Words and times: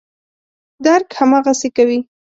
درک 0.85 1.07
هماغسې 1.19 1.69
کوي. 1.75 1.99